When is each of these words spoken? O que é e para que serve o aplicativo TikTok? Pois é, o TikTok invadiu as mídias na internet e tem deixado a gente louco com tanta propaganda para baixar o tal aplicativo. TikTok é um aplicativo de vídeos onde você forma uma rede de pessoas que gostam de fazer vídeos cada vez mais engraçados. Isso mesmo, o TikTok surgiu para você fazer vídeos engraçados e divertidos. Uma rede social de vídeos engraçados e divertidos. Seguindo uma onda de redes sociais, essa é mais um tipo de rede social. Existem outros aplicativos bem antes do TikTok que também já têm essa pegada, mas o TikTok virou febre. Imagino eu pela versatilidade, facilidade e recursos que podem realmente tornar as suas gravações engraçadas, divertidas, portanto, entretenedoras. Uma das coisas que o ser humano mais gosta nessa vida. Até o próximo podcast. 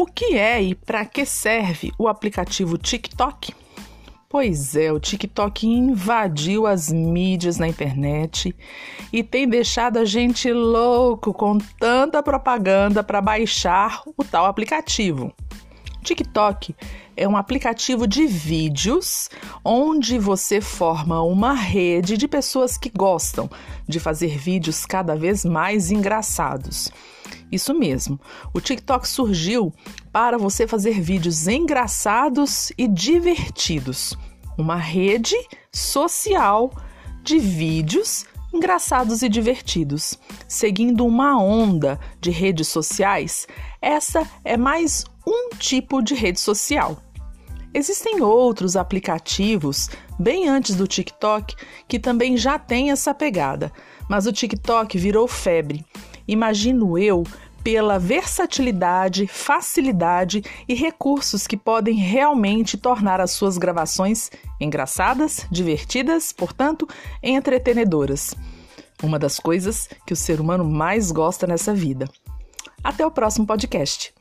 O 0.00 0.06
que 0.06 0.36
é 0.36 0.62
e 0.62 0.76
para 0.76 1.04
que 1.04 1.26
serve 1.26 1.92
o 1.98 2.06
aplicativo 2.06 2.78
TikTok? 2.78 3.52
Pois 4.28 4.76
é, 4.76 4.92
o 4.92 5.00
TikTok 5.00 5.66
invadiu 5.66 6.68
as 6.68 6.92
mídias 6.92 7.58
na 7.58 7.66
internet 7.66 8.54
e 9.12 9.24
tem 9.24 9.48
deixado 9.48 9.98
a 9.98 10.04
gente 10.04 10.52
louco 10.52 11.34
com 11.34 11.58
tanta 11.80 12.22
propaganda 12.22 13.02
para 13.02 13.20
baixar 13.20 14.02
o 14.16 14.22
tal 14.22 14.46
aplicativo. 14.46 15.34
TikTok 16.02 16.74
é 17.16 17.28
um 17.28 17.36
aplicativo 17.36 18.06
de 18.06 18.26
vídeos 18.26 19.28
onde 19.64 20.18
você 20.18 20.60
forma 20.60 21.22
uma 21.22 21.52
rede 21.52 22.16
de 22.16 22.28
pessoas 22.28 22.78
que 22.78 22.90
gostam 22.90 23.50
de 23.86 23.98
fazer 23.98 24.38
vídeos 24.38 24.86
cada 24.86 25.14
vez 25.16 25.44
mais 25.44 25.90
engraçados. 25.90 26.90
Isso 27.50 27.74
mesmo, 27.74 28.20
o 28.52 28.60
TikTok 28.60 29.08
surgiu 29.08 29.72
para 30.12 30.36
você 30.36 30.66
fazer 30.66 31.00
vídeos 31.00 31.48
engraçados 31.48 32.70
e 32.76 32.86
divertidos. 32.86 34.16
Uma 34.56 34.76
rede 34.76 35.36
social 35.72 36.70
de 37.22 37.38
vídeos 37.38 38.26
engraçados 38.52 39.22
e 39.22 39.28
divertidos. 39.28 40.18
Seguindo 40.46 41.06
uma 41.06 41.40
onda 41.40 41.98
de 42.20 42.30
redes 42.30 42.68
sociais, 42.68 43.46
essa 43.80 44.28
é 44.44 44.56
mais 44.56 45.04
um 45.26 45.50
tipo 45.58 46.02
de 46.02 46.14
rede 46.14 46.40
social. 46.40 46.98
Existem 47.74 48.22
outros 48.22 48.76
aplicativos 48.76 49.90
bem 50.18 50.48
antes 50.48 50.74
do 50.74 50.86
TikTok 50.86 51.54
que 51.86 51.98
também 51.98 52.36
já 52.36 52.58
têm 52.58 52.90
essa 52.90 53.14
pegada, 53.14 53.70
mas 54.08 54.26
o 54.26 54.32
TikTok 54.32 54.96
virou 54.96 55.28
febre. 55.28 55.84
Imagino 56.26 56.98
eu 56.98 57.24
pela 57.62 57.98
versatilidade, 57.98 59.26
facilidade 59.26 60.42
e 60.68 60.74
recursos 60.74 61.46
que 61.46 61.56
podem 61.56 61.94
realmente 61.96 62.76
tornar 62.76 63.20
as 63.20 63.30
suas 63.30 63.58
gravações 63.58 64.30
engraçadas, 64.60 65.46
divertidas, 65.50 66.32
portanto, 66.32 66.88
entretenedoras. 67.22 68.34
Uma 69.02 69.18
das 69.18 69.38
coisas 69.38 69.88
que 70.06 70.12
o 70.12 70.16
ser 70.16 70.40
humano 70.40 70.64
mais 70.64 71.12
gosta 71.12 71.46
nessa 71.46 71.74
vida. 71.74 72.08
Até 72.82 73.06
o 73.06 73.10
próximo 73.10 73.46
podcast. 73.46 74.12